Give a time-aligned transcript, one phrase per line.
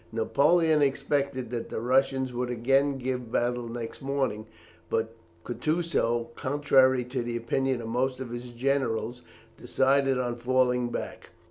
[0.11, 4.47] Napoleon expected that the Russians would again give battle next morning,
[4.89, 9.21] but Kutusow, contrary to the opinion of most of his generals,
[9.57, 11.29] decided on falling back.